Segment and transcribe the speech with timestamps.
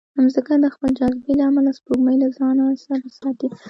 [0.23, 3.47] مځکه د خپل جاذبې له امله سپوږمۍ له ځانه سره ساتي.